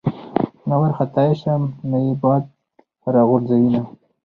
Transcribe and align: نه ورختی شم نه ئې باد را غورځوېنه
نه 0.67 0.75
ورختی 0.81 1.29
شم 1.41 1.61
نه 1.89 1.97
ئې 2.05 2.13
باد 2.21 2.43
را 3.13 3.21
غورځوېنه 3.29 3.81